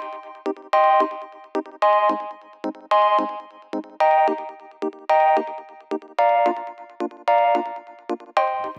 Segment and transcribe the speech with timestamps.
[0.00, 0.12] Thank
[3.30, 3.47] you.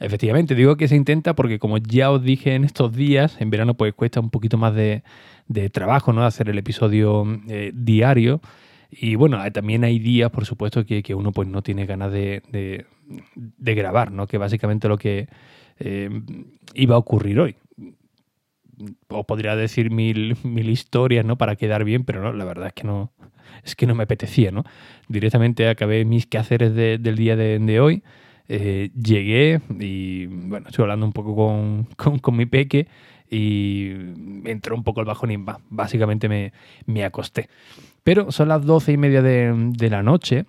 [0.00, 3.74] Efectivamente, digo que se intenta porque como ya os dije en estos días, en verano
[3.74, 5.02] pues cuesta un poquito más de,
[5.72, 6.24] trabajo, ¿no?
[6.24, 8.40] Hacer el episodio eh, diario.
[8.90, 12.86] Y bueno, también hay días, por supuesto, que, uno pues no tiene ganas de,
[13.58, 14.26] grabar, ¿no?
[14.26, 15.28] Que básicamente lo que
[15.78, 16.08] eh,
[16.74, 17.56] iba a ocurrir hoy.
[19.08, 21.36] Os podría decir mil, mil historias, ¿no?
[21.36, 23.12] Para quedar bien, pero no, la verdad es que no,
[23.64, 24.64] es que no me apetecía, ¿no?
[25.08, 28.02] Directamente acabé mis quehaceres del día de hoy
[28.52, 31.86] eh, llegué y bueno, estoy hablando un poco
[32.20, 32.88] con, mi peque
[33.30, 33.92] y
[34.44, 36.52] entró un poco el bajo y básicamente me,
[36.84, 37.48] me, acosté.
[38.02, 40.46] Pero son las doce y media de, la noche,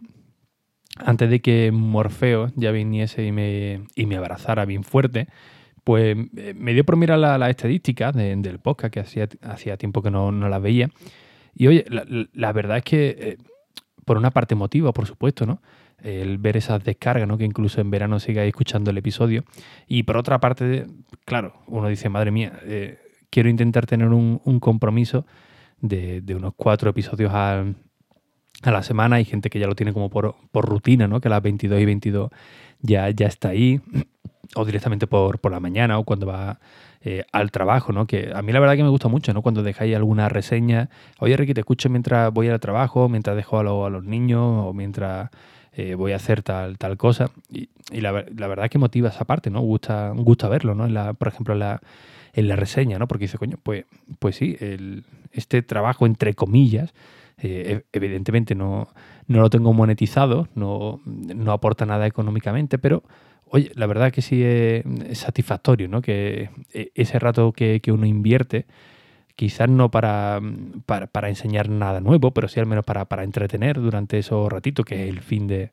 [0.98, 5.28] antes de que Morfeo ya viniese y me, y me abrazara bien fuerte,
[5.84, 10.02] pues eh, me dio por mirar las la estadísticas del podcast, que hacía, hacía tiempo
[10.02, 10.90] que no, no las veía.
[11.54, 13.38] Y oye, la, verdad es que, eh,
[14.06, 15.62] por una parte emotiva, por supuesto, ¿no?
[16.04, 17.38] El ver esas descargas, ¿no?
[17.38, 19.44] que incluso en verano sigáis escuchando el episodio.
[19.88, 20.88] Y por otra parte,
[21.26, 23.00] claro, uno dice, madre mía, eh,
[23.30, 25.26] quiero intentar tener un, compromiso
[25.80, 27.66] de, unos cuatro episodios a,
[28.64, 29.18] la semana.
[29.18, 31.20] Hay gente que ya lo tiene como por, rutina, ¿no?
[31.22, 32.30] que a las 22 y 22
[32.82, 33.82] ya, ya está ahí,
[34.56, 36.60] o directamente por, la mañana o cuando va
[37.04, 38.06] eh, al trabajo, ¿no?
[38.06, 39.42] Que a mí la verdad que me gusta mucho, ¿no?
[39.42, 43.90] Cuando dejáis alguna reseña, oye Ricky, te escucho mientras voy al trabajo, mientras dejo a
[43.90, 45.32] los niños o mientras
[45.74, 47.32] eh, voy a hacer tal, tal cosa.
[47.50, 49.62] Y, la, verdad que motiva esa parte, ¿no?
[49.62, 50.86] Gusta, gusta verlo, ¿no?
[50.86, 51.82] En la, por ejemplo, en la,
[52.34, 53.08] en la reseña, ¿no?
[53.08, 53.86] Porque dice, coño, pues,
[54.20, 54.58] pues sí,
[55.32, 56.94] este trabajo, entre comillas,
[57.38, 58.88] eh, e, evidentemente no,
[59.28, 63.04] no lo tengo monetizado, no, no aporta nada económicamente, pero
[63.50, 64.84] oye, la verdad que sí es,
[65.14, 66.02] satisfactorio, ¿no?
[66.02, 68.66] Que e, ese rato que, que uno invierte
[69.36, 70.40] quizás no para,
[70.86, 75.04] para, enseñar nada nuevo, pero sí al menos para, para entretener durante esos ratitos, que
[75.04, 75.72] es el fin de,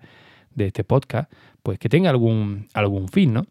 [0.56, 1.30] este podcast,
[1.62, 3.46] pues que tenga algún, algún fin, ¿no?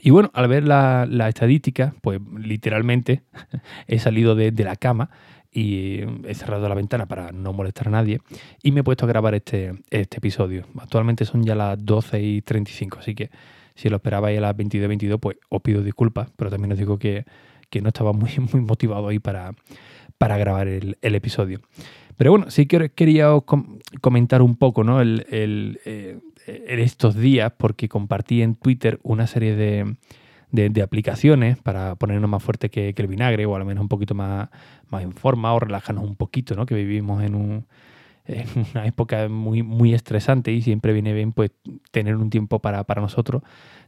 [0.00, 3.22] Y bueno, al ver la, la estadística, pues literalmente
[3.86, 5.10] he salido de, la cama
[5.50, 8.20] y he cerrado la ventana para no molestar a nadie
[8.62, 10.64] y me he puesto a grabar este, este episodio.
[10.78, 13.30] Actualmente son ya las 12 y 35, así que
[13.74, 16.78] si lo esperabais a las 22 y 22, pues os pido disculpas, pero también os
[16.78, 17.24] digo que
[17.72, 19.54] que no estaba muy, muy motivado ahí para,
[20.18, 21.60] para grabar el, episodio.
[22.16, 23.30] Pero bueno, sí que quería
[24.00, 25.00] comentar un poco ¿no?
[25.00, 32.28] el, eh, en estos días, porque compartí en Twitter una serie de, aplicaciones para ponernos
[32.28, 34.50] más fuerte que, el vinagre, o al menos un poquito más,
[34.90, 36.66] más en forma, o relajarnos un poquito, ¿no?
[36.66, 37.66] que vivimos en, un,
[38.26, 41.52] en una época muy, muy estresante y siempre viene bien pues,
[41.90, 43.42] tener un tiempo para, para nosotros,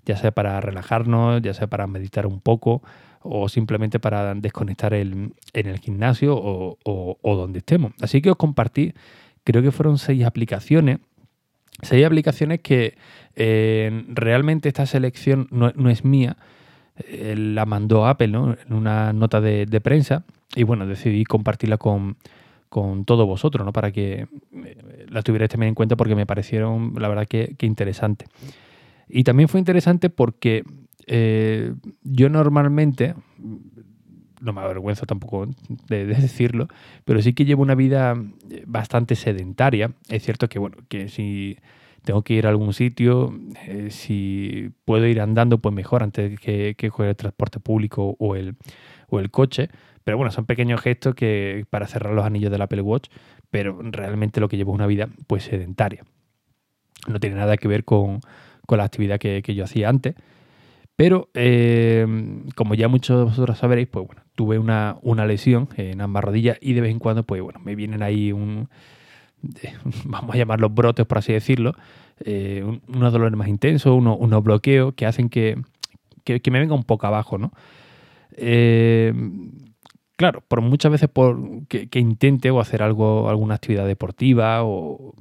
[0.06, 2.82] ya sea para relajarnos, ya sea para meditar un poco
[3.24, 7.92] o simplemente para desconectar el, en el gimnasio o, donde estemos.
[8.00, 8.92] Así que os compartí,
[9.44, 10.98] creo que fueron seis aplicaciones,
[11.82, 12.96] seis aplicaciones que
[13.34, 16.36] eh, realmente esta selección no, es mía,
[16.98, 18.26] eh, la mandó Apple
[18.66, 20.24] en una nota de, prensa
[20.54, 22.18] y bueno, decidí compartirla con,
[22.68, 23.72] con todos vosotros, ¿no?
[23.72, 27.64] Para que eh, la tuvierais también en cuenta porque me parecieron, la verdad, que, que
[27.64, 28.26] interesante.
[29.08, 30.62] Y también fue interesante porque
[31.06, 33.14] eh, yo normalmente,
[34.40, 35.48] no me avergüenzo tampoco
[35.88, 36.68] de, decirlo,
[37.04, 38.16] pero sí que llevo una vida
[38.66, 39.92] bastante sedentaria.
[40.08, 41.58] Es cierto que, bueno, que si
[42.04, 43.34] tengo que ir a algún sitio,
[43.66, 48.36] eh, si puedo ir andando, pues mejor antes que, que coger el transporte público o
[48.36, 48.56] el,
[49.08, 49.70] o el coche.
[50.04, 53.08] Pero bueno, son pequeños gestos que para cerrar los anillos del Apple Watch,
[53.50, 56.04] pero realmente lo que llevo es una vida pues sedentaria.
[57.08, 58.20] No tiene nada que ver con,
[58.66, 60.14] con la actividad que yo hacía antes.
[60.96, 62.06] Pero, eh,
[62.54, 66.72] como ya muchos de vosotros sabréis, pues bueno, tuve una, lesión en ambas rodillas y
[66.74, 68.68] de vez en cuando, pues bueno, me vienen ahí un,
[70.04, 71.74] vamos a llamarlos brotes, por así decirlo,
[72.24, 75.56] eh, unos dolores más intensos, unos, bloqueos que hacen que,
[76.26, 77.52] me venga un poco abajo, ¿no?
[78.36, 79.12] Eh,
[80.16, 85.14] claro, por muchas veces por que, intente o hacer algo, alguna actividad deportiva o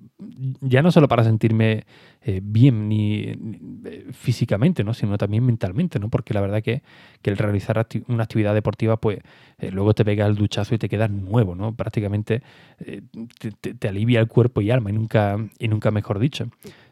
[0.62, 1.86] ya no solo para sentirme
[2.22, 3.24] eh, bien ni,
[3.86, 4.94] eh, físicamente, ¿no?
[4.94, 6.10] sino también mentalmente, ¿no?
[6.10, 6.84] porque la verdad que,
[7.22, 9.20] que el realizar una actividad deportiva, pues
[9.58, 11.76] eh, luego te pega el duchazo y te quedas nuevo, ¿no?
[11.76, 12.42] prácticamente
[13.80, 16.48] te, alivia el cuerpo y alma, y nunca, y nunca mejor dicho.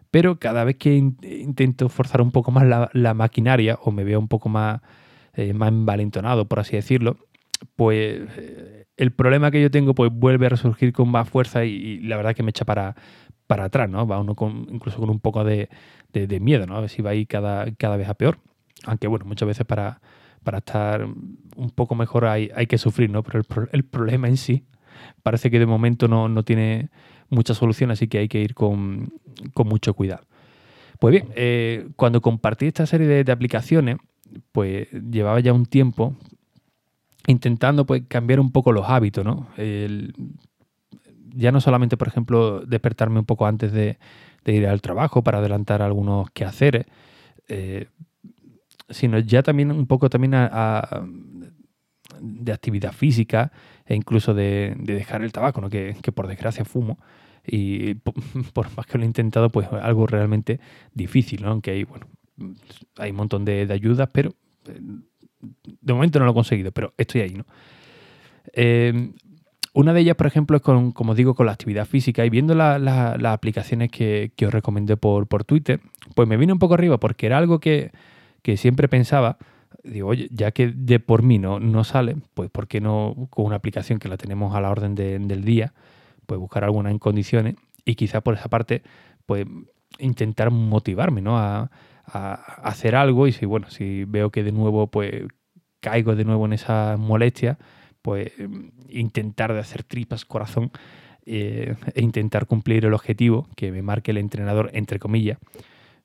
[0.09, 4.27] Pero cada vez que intento forzar un poco más la, maquinaria o me veo un
[4.27, 4.81] poco más,
[5.53, 7.15] más envalentonado, por así decirlo,
[7.75, 8.22] pues
[8.98, 12.36] el problema que yo tengo pues vuelve a resurgir con más fuerza y, la verdad
[12.36, 12.96] que me echa para,
[13.48, 14.06] para atrás, ¿no?
[14.08, 15.69] Va uno con, incluso con un poco de,
[16.40, 16.75] miedo, ¿no?
[16.75, 18.38] A ver si va a ir cada, cada vez a peor.
[18.86, 20.02] Aunque bueno, muchas veces para,
[20.44, 23.24] para estar un poco mejor hay, hay que sufrir, ¿no?
[23.24, 24.66] Pero el, problema en sí
[25.24, 26.90] parece que de momento no, tiene
[27.30, 29.13] mucha solución, así que hay que ir con,
[29.66, 30.25] mucho cuidado.
[31.00, 33.98] Pues bien, eh, cuando compartí esta serie de, aplicaciones,
[34.52, 36.16] pues llevaba ya un tiempo
[37.28, 39.48] intentando pues cambiar un poco los hábitos, ¿no?
[41.34, 43.98] ya no solamente, por ejemplo, despertarme un poco antes de,
[44.46, 46.86] ir al trabajo para adelantar algunos quehaceres,
[47.48, 47.88] eh,
[48.90, 50.32] sino ya también un poco también
[52.20, 53.52] de actividad física
[53.86, 55.70] e incluso de, dejar el tabaco, ¿no?
[55.70, 56.98] que, por desgracia fumo.
[57.46, 57.96] Y
[58.54, 60.60] por, más que lo he intentado, pues algo realmente
[60.94, 61.50] difícil, ¿no?
[61.50, 62.08] aunque hay, bueno,
[62.98, 64.34] hay un montón de, de ayudas, pero
[64.68, 64.80] eh,
[65.82, 67.46] de momento no lo he conseguido, pero estoy ahí, ¿no?
[68.54, 69.12] Eh,
[69.74, 72.54] una de ellas, por ejemplo, es con, como digo, con la actividad física y viendo
[72.56, 75.80] las aplicaciones que, os recomendé por, por, Twitter,
[76.14, 77.92] pues me vine un poco arriba porque era algo que,
[78.58, 79.38] siempre pensaba,
[79.84, 83.46] digo, oye, ya que de por mí no, no sale, pues ¿por qué no con
[83.46, 85.74] una aplicación que la tenemos a la orden del día,
[86.26, 87.56] pues buscar alguna en condiciones
[87.86, 88.84] y quizá por esa parte,
[89.26, 89.46] pues
[90.00, 91.38] intentar motivarme, ¿no?
[91.38, 91.72] A,
[92.06, 92.33] a
[92.63, 95.24] hacer algo y si, bueno, si veo que de nuevo pues
[95.80, 97.57] caigo de nuevo en esa molestia,
[98.01, 98.31] pues
[98.89, 100.71] intentar de hacer tripas corazón
[101.25, 105.38] eh, e intentar cumplir el objetivo que me marque el entrenador, entre comillas,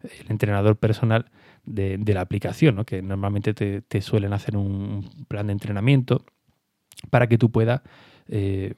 [0.02, 1.26] el entrenador personal
[1.64, 2.84] de, la aplicación, ¿no?
[2.84, 6.24] que normalmente te, suelen hacer un plan de entrenamiento
[7.10, 7.82] para que tú puedas
[8.28, 8.74] eh,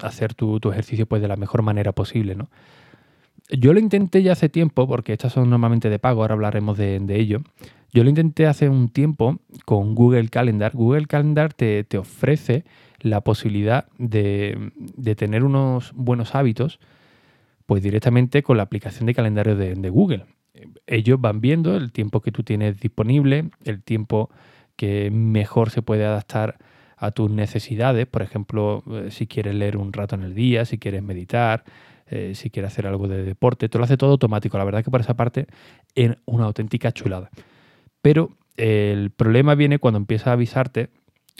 [0.00, 2.34] hacer tu, tu, ejercicio pues, de la mejor manera posible.
[2.34, 2.48] ¿no?
[3.52, 7.02] Yo lo intenté ya hace tiempo, porque estas son normalmente de pago, ahora hablaremos de,
[7.10, 7.42] ello.
[7.92, 10.72] Yo lo intenté hace un tiempo con Google Calendar.
[10.74, 12.64] Google Calendar te, ofrece
[13.00, 14.72] la posibilidad de,
[15.16, 16.80] tener unos buenos hábitos
[17.66, 20.24] pues directamente con la aplicación de calendario de, Google.
[20.86, 24.30] Ellos van viendo el tiempo que tú tienes disponible, el tiempo
[24.76, 26.56] que mejor se puede adaptar
[26.96, 30.78] a tus necesidades, por ejemplo, eh, si quieres leer un rato en el día, si
[30.78, 31.64] quieres meditar,
[32.14, 34.58] eh, si quiere hacer algo de deporte, te lo hace todo automático.
[34.58, 35.46] La verdad que por esa parte
[35.94, 37.30] es una auténtica chulada.
[38.02, 40.90] Pero el problema viene cuando empieza a avisarte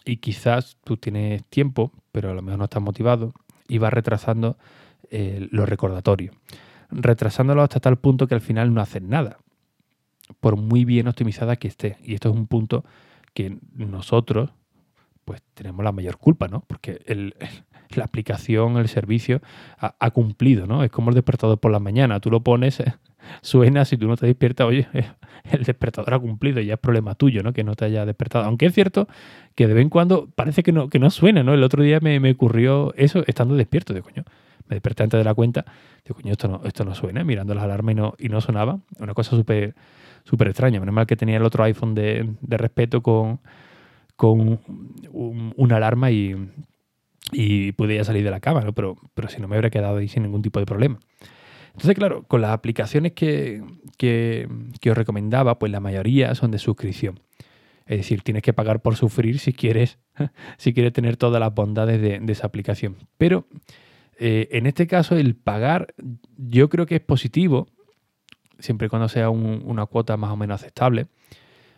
[0.07, 3.35] y quizás tú tienes tiempo, pero a lo mejor no estás motivado
[3.69, 4.57] y vas retrasando
[5.11, 6.35] eh, los recordatorios.
[6.91, 9.41] Retrasándolo hasta tal punto que al final no haces nada,
[10.41, 11.99] por muy bien optimizada que esté.
[12.03, 12.83] Y esto es un punto
[13.35, 14.53] que nosotros
[15.25, 16.65] pues tenemos la mayor culpa, ¿no?
[16.67, 17.35] Porque el,
[17.97, 19.41] la aplicación, el servicio
[19.79, 20.85] ha, cumplido, ¿no?
[20.85, 22.83] Es como el despertador por la mañana, tú lo pones,
[23.43, 24.89] suena, si tú no te despiertas, oye,
[25.51, 27.53] el despertador ha cumplido, y ya es problema tuyo, ¿no?
[27.53, 28.45] Que no te haya despertado.
[28.45, 29.09] Aunque es cierto
[29.55, 31.55] que de vez en cuando parece que no, que no suena, ¿no?
[31.55, 34.25] El otro día me, ocurrió eso estando despierto, de coño.
[34.69, 35.65] Me desperté antes de la cuenta,
[36.05, 38.79] de coño, esto no, esto no suena, mirando las alarmas y no, y no sonaba.
[38.99, 39.75] Una cosa súper
[40.49, 40.81] extraña.
[40.81, 43.41] Menos mal que tenía el otro iPhone de, respeto con,
[44.23, 44.61] con
[45.13, 46.37] una alarma y,
[47.33, 48.73] y podía salir de la cama, ¿no?
[48.73, 51.01] Pero, pero si no me habría quedado ahí sin ningún tipo de problema.
[51.73, 53.65] Entonces, claro, con las aplicaciones que,
[54.89, 57.19] os recomendaba, pues la mayoría son de suscripción.
[57.85, 59.99] Es decir, tienes que pagar por sufrir si quieres,
[60.57, 62.99] si quieres tener todas las bondades de, esa aplicación.
[63.19, 63.49] Pero
[64.21, 65.95] eh, en este caso, el pagar
[66.37, 67.67] yo creo que es positivo,
[68.61, 71.09] siempre y cuando sea una cuota más o menos aceptable.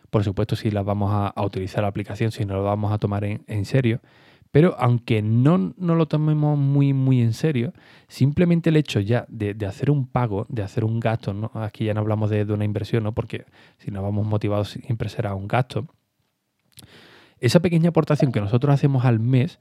[0.09, 3.23] Por supuesto, si la vamos a, utilizar la aplicación, si no lo vamos a tomar
[3.23, 4.01] en serio.
[4.55, 7.73] Pero aunque no, no lo tomemos muy, muy en serio,
[8.07, 11.51] simplemente el hecho ya de, hacer un pago, de hacer un gasto, ¿no?
[11.55, 13.13] aquí ya no hablamos de, una inversión, ¿no?
[13.13, 13.43] porque
[13.79, 15.87] si no vamos motivados siempre será un gasto,
[17.41, 19.59] esa pequeña aportación que nosotros hacemos al mes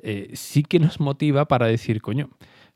[0.00, 2.30] eh, sí que nos motiva para decir, coño,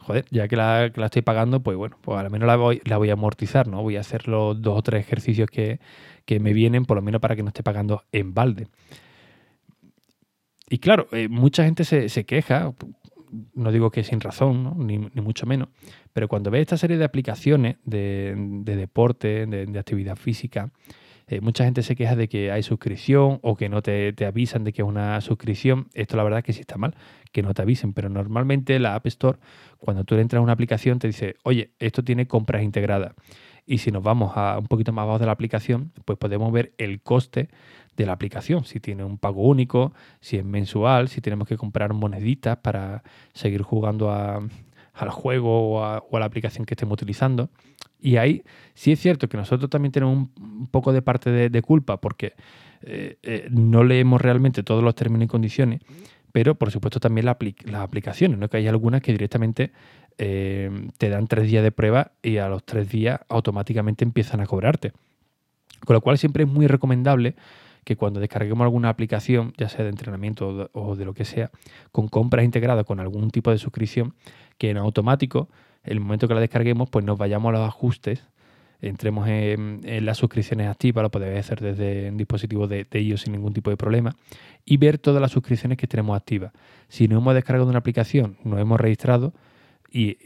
[0.07, 2.97] joder, ya que la, la, estoy pagando, pues bueno, pues al menos la voy, la
[2.97, 3.83] voy a amortizar, ¿no?
[3.83, 5.81] Voy a hacer los dos o tres ejercicios que,
[6.25, 8.69] que me vienen, por lo menos para que no esté pagando en balde.
[10.69, 12.73] Y claro, eh, mucha gente se, queja,
[13.55, 15.69] no digo que sin razón, ni, mucho menos,
[16.13, 18.35] pero cuando ves esta serie de aplicaciones de,
[18.65, 20.71] deporte, de, actividad física,
[21.29, 24.73] Eh, mucha gente se queja de que hay suscripción o que no te, avisan de
[24.73, 25.89] que es una suscripción.
[25.93, 26.95] Esto la verdad es que sí está mal,
[27.33, 29.39] que no te avisen, pero normalmente la App Store,
[29.79, 33.15] cuando tú entras a una aplicación, te dice, oye, esto tiene compras integradas.
[33.67, 36.73] Y si nos vamos a un poquito más abajo de la aplicación, pues podemos ver
[36.79, 37.49] el coste
[37.97, 41.93] de la aplicación, si tiene un pago único, si es mensual, si tenemos que comprar
[41.93, 43.03] moneditas para
[43.33, 47.51] seguir jugando al juego o a, la aplicación que estemos utilizando.
[48.01, 48.43] Y ahí
[48.75, 52.35] sí es cierto que nosotros también tenemos un, poco de parte de, culpa porque
[52.83, 55.81] eh, eh, no leemos realmente todos los términos y condiciones,
[56.33, 58.49] pero por supuesto también las aplicaciones, ¿no?
[58.49, 59.73] que hay algunas que directamente
[60.19, 64.47] eh, te dan tres días de prueba y a los tres días automáticamente empiezan a
[64.47, 64.93] cobrarte.
[65.85, 67.37] Con lo cual siempre es muy recomendable
[67.85, 71.51] que cuando descarguemos alguna aplicación, ya sea de entrenamiento o de lo que sea,
[71.93, 74.15] con compras integradas con algún tipo de suscripción,
[74.59, 75.49] que en automático,
[75.87, 78.27] el momento que la descarguemos, pues nos vayamos a los ajustes,
[78.81, 83.53] entremos en, las suscripciones activas, lo podemos hacer desde un dispositivo de, ellos sin ningún
[83.53, 84.17] tipo de problema,
[84.65, 86.53] y ver todas las suscripciones que tenemos activas.
[86.89, 89.33] Si no hemos descargado una aplicación, no hemos registrado
[89.91, 90.19] y,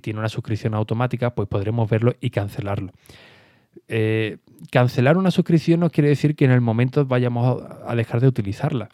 [0.00, 2.92] tiene una suscripción automática, pues podremos verlo y cancelarlo.
[3.88, 4.38] Eh,
[4.70, 8.88] cancelar una suscripción no quiere decir que en el momento vayamos a dejar de utilizarla.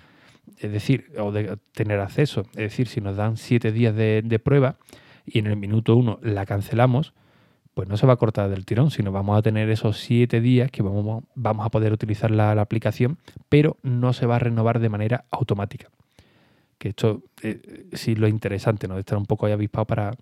[0.60, 2.42] Es decir, o de tener acceso.
[2.52, 4.76] Es decir, si nos dan siete días de, prueba
[5.32, 7.12] y en el minuto uno la cancelamos,
[7.74, 10.70] pues no se va a cortar del tirón, sino vamos a tener esos siete días
[10.70, 13.18] que vamos, vamos a poder utilizar la, aplicación,
[13.48, 15.88] pero no se va a renovar de manera automática.
[16.78, 18.94] Que esto eh, sí lo interesante, ¿no?
[18.94, 20.12] De estar un poco ahí avispado para,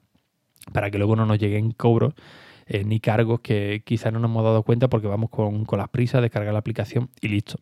[0.72, 2.14] para que luego no nos lleguen cobros
[2.66, 6.20] eh, ni cargos que quizá no nos hemos dado cuenta porque vamos con, las prisas,
[6.20, 7.58] descargar la aplicación y listo.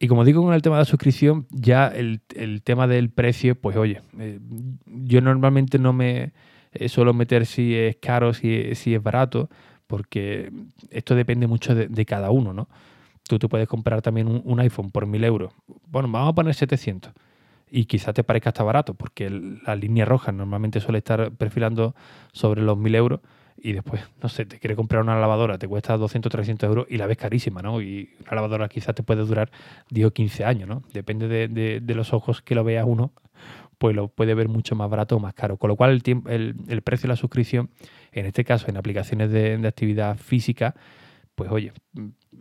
[0.00, 2.20] Y como digo con el tema de la suscripción, ya el,
[2.62, 4.38] tema del precio, pues oye, eh,
[4.86, 6.32] yo normalmente no me
[6.72, 9.50] eh, suelo meter si es caro, si, si es barato,
[9.88, 10.52] porque
[10.90, 12.68] esto depende mucho de, cada uno, ¿no?
[13.28, 15.52] Tú te puedes comprar también un, un iPhone por 1000 euros.
[15.88, 17.12] Bueno, vamos a poner 700
[17.70, 21.96] y quizá te parezca hasta barato, porque la línea roja normalmente suele estar perfilando
[22.32, 23.20] sobre los 1000 euros
[23.60, 26.96] y después, no sé, te quiere comprar una lavadora, te cuesta 200, 300 euros y
[26.96, 27.80] la ves carísima, ¿no?
[27.80, 29.50] Y una lavadora quizás te puede durar
[29.90, 30.82] 10 o 15 años, ¿no?
[30.92, 33.12] Depende de, los ojos que lo veas uno,
[33.78, 35.56] pues lo puede ver mucho más barato o más caro.
[35.56, 37.70] Con lo cual el, tiempo, el, precio de la suscripción,
[38.12, 40.74] en este caso en aplicaciones de, actividad física,
[41.34, 41.72] pues oye,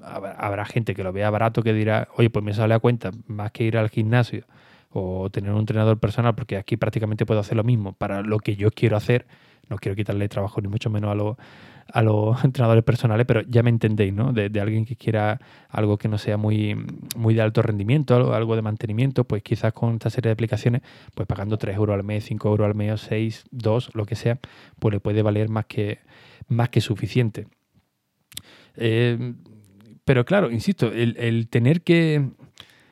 [0.01, 3.51] habrá, gente que lo vea barato que dirá, oye, pues me sale a cuenta más
[3.51, 4.45] que ir al gimnasio
[4.89, 8.55] o tener un entrenador personal, porque aquí prácticamente puedo hacer lo mismo para lo que
[8.55, 9.27] yo quiero hacer
[9.69, 11.37] no quiero quitarle trabajo ni mucho menos a los,
[11.91, 14.33] a los entrenadores personales, pero ya me entendéis, ¿no?
[14.33, 15.39] De, alguien que quiera
[15.69, 16.75] algo que no sea muy,
[17.15, 20.81] muy de alto rendimiento, algo, de mantenimiento, pues quizás con esta serie de aplicaciones,
[21.13, 24.39] pues pagando 3 euros al mes, 5 euros al mes, 6, 2, lo que sea,
[24.79, 25.99] pues le puede valer más que,
[26.47, 27.47] más que suficiente.
[28.75, 29.33] Eh,
[30.05, 32.29] pero claro, insisto, el, tener que,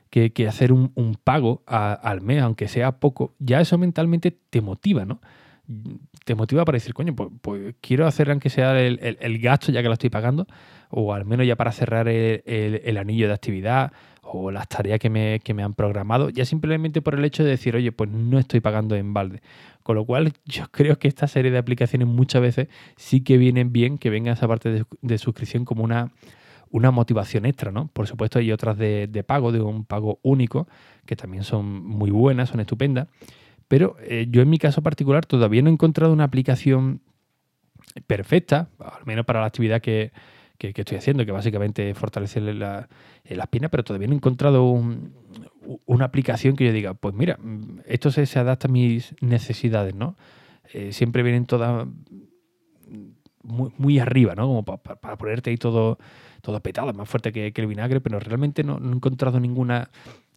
[0.10, 5.20] que, hacer un, pago al mes, aunque sea poco, ya eso mentalmente te motiva, ¿no?
[6.26, 9.88] te motiva para decir, coño, pues, pues quiero hacer aunque sea el, gasto ya que
[9.88, 10.48] lo estoy pagando,
[10.90, 15.40] o al menos ya para cerrar el, anillo de actividad o las tareas que me,
[15.44, 18.60] que me, han programado, ya simplemente por el hecho de decir, oye, pues no estoy
[18.60, 19.42] pagando en balde.
[19.84, 23.72] Con lo cual, yo creo que esta serie de aplicaciones muchas veces sí que vienen
[23.72, 26.12] bien, que venga esa parte de, suscripción como una,
[26.76, 27.88] una motivación extra, ¿no?
[27.88, 30.68] Por supuesto, hay otras de, pago, de un pago único,
[31.06, 33.08] que también son muy buenas, son estupendas.
[33.70, 37.00] Pero eh, yo en mi caso particular todavía no he encontrado una aplicación
[38.08, 40.12] perfecta, al menos para la actividad que,
[40.60, 42.90] estoy haciendo, que básicamente es fortalecer la,
[43.24, 44.64] la espina, pero todavía no he encontrado
[45.86, 47.40] una aplicación que yo diga, pues mira,
[47.86, 50.18] esto se, adapta a mis necesidades, ¿no?
[50.74, 51.88] Eh, siempre vienen todas
[53.46, 54.48] muy, arriba, ¿no?
[54.48, 55.98] Como para, ponerte ahí todo,
[56.46, 59.90] todo petado, más fuerte que, el vinagre, pero realmente no, he encontrado ninguna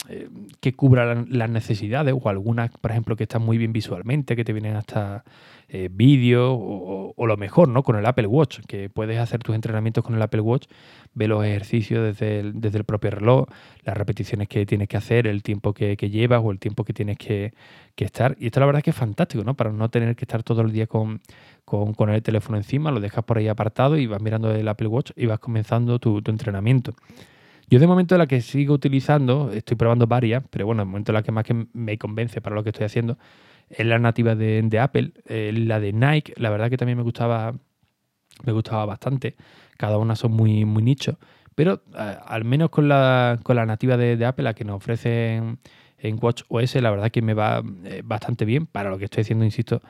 [0.09, 0.29] eh,
[0.61, 4.53] que cubra las necesidades o algunas, por ejemplo, que están muy bien visualmente, que te
[4.55, 5.25] vienen hasta
[5.71, 7.83] eh, vídeo o, lo mejor, ¿no?
[7.83, 10.67] Con el Apple Watch, que puedes hacer tus entrenamientos con el Apple Watch,
[11.12, 13.49] ve los ejercicios desde el, desde el propio reloj,
[13.85, 17.19] las repeticiones que tienes que hacer, el tiempo que, llevas o el tiempo que tienes
[17.19, 17.53] que,
[17.97, 18.35] estar.
[18.38, 19.55] Y esto la verdad es que es fantástico, ¿no?
[19.55, 21.21] Para no tener que estar todo el día con,
[21.67, 25.11] con, el teléfono encima, lo dejas por ahí apartado y vas mirando el Apple Watch
[25.17, 26.95] y vas comenzando tu, entrenamiento.
[27.71, 31.23] Yo de momento la que sigo utilizando, estoy probando varias, pero bueno, de momento la
[31.23, 33.19] que más que me convence para lo que estoy haciendo
[33.69, 37.55] es la nativa de, Apple, la de Nike, la verdad que también me gustaba,
[38.45, 39.37] me gustaba bastante.
[39.76, 41.17] Cada una son muy, muy nichos.
[41.59, 45.59] Pero al menos con la, con la nativa de, Apple, la que nos ofrecen
[45.99, 49.23] en Watch OS, la verdad que me va eh, bastante bien para lo que estoy
[49.23, 49.83] haciendo, insisto,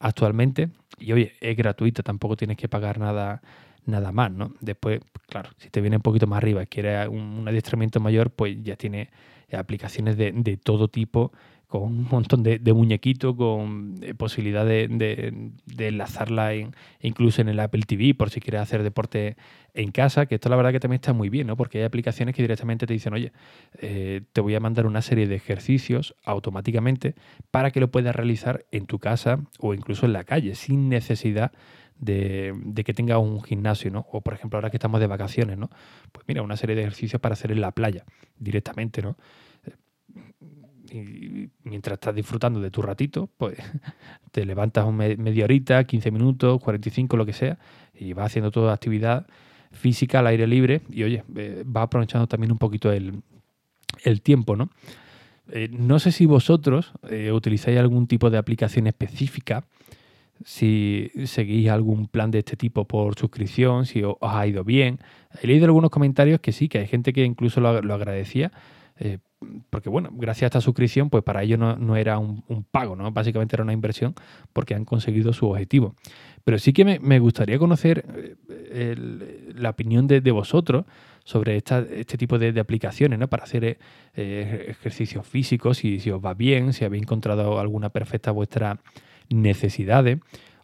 [0.00, 0.68] actualmente.
[0.98, 3.40] Y oye, es gratuita, tampoco tienes que pagar nada,
[3.86, 4.54] nada más, ¿no?
[4.60, 8.56] Después, claro, si te viene un poquito más arriba y quieres un, adiestramiento mayor, pues
[8.62, 9.10] ya tiene
[9.52, 11.32] aplicaciones de, de todo tipo
[11.74, 16.52] con un montón de, muñequitos, con eh, posibilidad de, enlazarla
[17.00, 19.36] incluso en el Apple TV por si quieres hacer deporte
[19.74, 21.56] en casa, que esto la verdad que también está muy bien, ¿no?
[21.56, 23.32] Porque hay aplicaciones que directamente te dicen, oye,
[23.80, 27.16] eh, te voy a mandar una serie de ejercicios automáticamente
[27.50, 31.50] para que lo puedas realizar en tu casa o incluso en la calle, sin necesidad
[31.50, 31.58] de,
[32.02, 34.06] que tengas un gimnasio, ¿no?
[34.12, 35.70] O por ejemplo, ahora que estamos de vacaciones, ¿no?
[36.12, 38.04] Pues mira, una serie de ejercicios para hacer en la playa
[38.38, 39.16] directamente, ¿no?
[40.94, 43.58] y mientras estás disfrutando de tu ratito, pues
[44.32, 47.58] te levantas un media horita, 15 minutos, 45, lo que sea,
[47.94, 49.26] y vas haciendo toda actividad
[49.72, 53.22] física al aire libre y oye, eh, va aprovechando también un poquito el,
[54.22, 54.70] tiempo, ¿no?
[55.50, 59.64] Eh, no sé si vosotros eh, utilizáis algún tipo de aplicación específica,
[60.44, 65.00] si seguís algún plan de este tipo por suscripción, si os ha ido bien.
[65.42, 68.52] He leído algunos comentarios que sí, que hay gente que incluso lo, lo agradecía
[69.70, 73.10] porque bueno, gracias a esta suscripción, pues para ellos no, era un, pago, ¿no?
[73.12, 74.14] Básicamente era una inversión
[74.52, 75.94] porque han conseguido su objetivo.
[76.44, 78.04] Pero sí que me, gustaría conocer
[78.48, 78.96] eh,
[79.54, 80.84] la opinión de, vosotros
[81.24, 83.28] sobre este tipo de, aplicaciones, ¿no?
[83.28, 83.78] Para hacer
[84.14, 88.78] eh, ejercicios físicos, si, si, os va bien, si habéis encontrado alguna perfecta a vuestras
[89.30, 90.18] necesidades,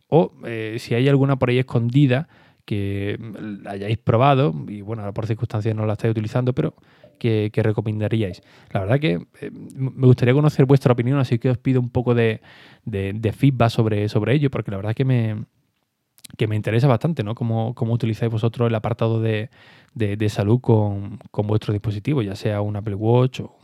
[0.09, 2.29] o eh, si hay alguna por ahí escondida
[2.65, 3.19] que
[3.67, 6.75] hayáis probado, y bueno, por circunstancias no la estáis utilizando, pero
[7.19, 8.43] que, recomendaríais.
[8.73, 12.15] La verdad que eh, me gustaría conocer vuestra opinión, así que os pido un poco
[12.15, 12.41] de,
[13.37, 15.45] feedback sobre, sobre ello, porque la verdad que me,
[16.37, 17.35] que me interesa bastante, ¿no?
[17.35, 19.51] Cómo, cómo utilizáis vosotros el apartado de,
[20.29, 23.57] salud con, vuestro dispositivo, ya sea un Apple Watch o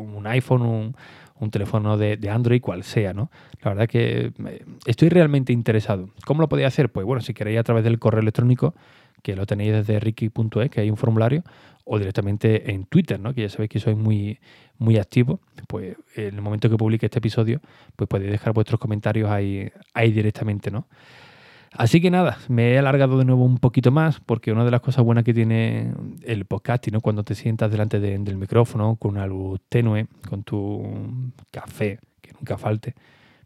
[0.00, 0.94] un, iPhone,
[1.40, 3.30] un, teléfono de, Android, cual sea, ¿no?
[3.62, 6.10] La verdad que eh, estoy realmente interesado.
[6.24, 6.90] ¿Cómo lo podéis hacer?
[6.90, 8.74] Pues bueno, si queréis a través del correo electrónico,
[9.22, 11.42] que lo tenéis desde ricky.es, que hay un formulario,
[11.84, 13.32] o directamente en Twitter, ¿no?
[13.34, 14.38] que ya sabéis que soy muy,
[14.78, 17.60] muy activo, pues en el momento que publique este episodio,
[17.96, 20.86] pues podéis dejar vuestros comentarios ahí, ahí directamente, ¿no?
[21.72, 24.80] Así que nada, me he alargado de nuevo un poquito más porque una de las
[24.80, 27.00] cosas buenas que tiene el podcasting, ¿no?
[27.00, 32.56] cuando te sientas delante del micrófono con una luz tenue, con tu café, que nunca
[32.56, 32.94] falte,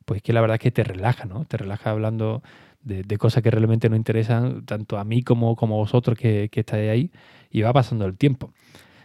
[0.05, 1.45] pues que la verdad es que te relaja, ¿no?
[1.45, 2.43] Te relaja hablando
[2.85, 7.11] de, cosas que realmente no interesan tanto a mí como, a vosotros que, estáis ahí
[7.51, 8.53] y va pasando el tiempo.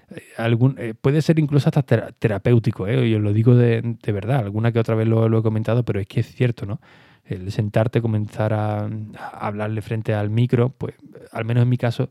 [0.10, 0.22] Eh,
[0.78, 3.10] eh, puede ser incluso hasta terapéutico, ¿eh?
[3.10, 6.22] yo lo digo de, verdad, alguna que otra vez lo, he comentado, pero es que
[6.22, 6.80] es cierto, ¿no?
[7.28, 8.90] El sentarte, comenzar a,
[9.34, 10.96] hablarle frente al micro, pues
[11.32, 12.10] al menos en mi caso,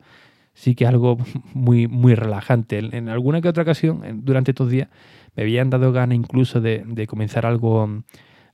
[0.54, 1.18] sí que es algo
[1.54, 2.78] muy, muy relajante.
[2.78, 4.88] En, alguna que otra ocasión, durante estos días,
[5.34, 8.02] me habían dado ganas incluso de, comenzar algo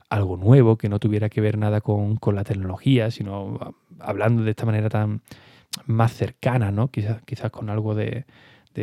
[0.09, 4.65] algo nuevo, que no tuviera que ver nada con, la tecnología, sino hablando de esta
[4.65, 5.21] manera tan
[5.87, 6.89] más cercana, ¿no?
[6.89, 8.25] Quizás, quizás con algo de,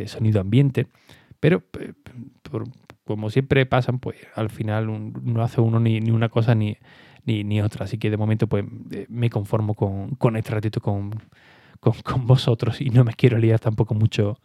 [0.07, 0.89] sonido ambiente.
[1.39, 1.63] Pero
[3.05, 6.77] como siempre pasan, pues al final no hace uno ni, una cosa ni,
[7.25, 7.85] ni, otra.
[7.85, 8.65] Así que de momento pues
[9.09, 11.11] me conformo con, este ratito con,
[11.81, 14.39] con, vosotros y no me quiero liar tampoco mucho,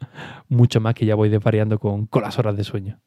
[0.49, 2.99] mucho más que ya voy desvariando con, con las horas de sueño.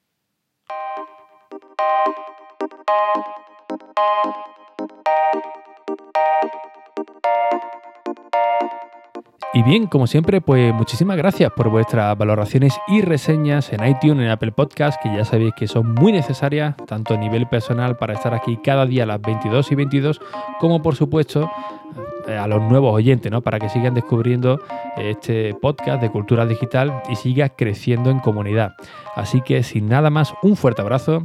[9.59, 14.31] Y bien, como siempre, pues muchísimas gracias por vuestras valoraciones y reseñas en iTunes, en
[14.31, 18.33] Apple Podcast, que ya sabéis que son muy necesarias, tanto a nivel personal para estar
[18.35, 20.21] aquí cada día a las 22 y 22,
[20.61, 21.51] como por supuesto
[22.29, 23.41] eh, a los nuevos oyentes, ¿no?
[23.41, 24.61] Para que sigan descubriendo
[24.97, 28.75] este podcast de cultura digital y siga creciendo en comunidad.
[29.17, 31.21] Así que sin nada más, un fuerte abrazo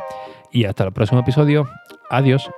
[0.51, 1.67] y hasta el próximo episodio.
[2.09, 2.49] Adiós.